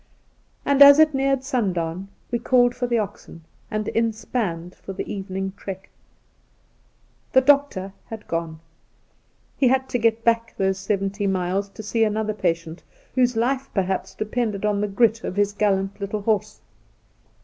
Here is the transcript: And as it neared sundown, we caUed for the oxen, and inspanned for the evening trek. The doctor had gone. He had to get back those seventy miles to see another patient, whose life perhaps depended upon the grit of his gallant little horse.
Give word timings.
And 0.65 0.81
as 0.81 0.97
it 0.97 1.13
neared 1.13 1.43
sundown, 1.43 2.07
we 2.31 2.39
caUed 2.39 2.73
for 2.73 2.87
the 2.87 2.97
oxen, 2.97 3.43
and 3.69 3.85
inspanned 3.89 4.73
for 4.73 4.93
the 4.93 5.05
evening 5.13 5.53
trek. 5.55 5.91
The 7.33 7.41
doctor 7.41 7.93
had 8.07 8.27
gone. 8.27 8.61
He 9.57 9.67
had 9.67 9.87
to 9.89 9.99
get 9.99 10.23
back 10.23 10.55
those 10.57 10.79
seventy 10.79 11.27
miles 11.27 11.69
to 11.69 11.83
see 11.83 12.03
another 12.03 12.33
patient, 12.33 12.81
whose 13.13 13.35
life 13.37 13.69
perhaps 13.75 14.15
depended 14.15 14.65
upon 14.65 14.81
the 14.81 14.87
grit 14.87 15.23
of 15.23 15.35
his 15.35 15.53
gallant 15.53 16.01
little 16.01 16.21
horse. 16.23 16.61